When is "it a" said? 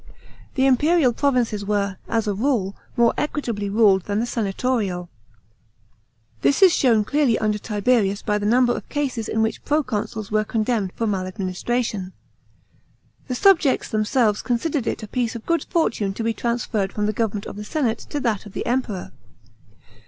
14.87-15.07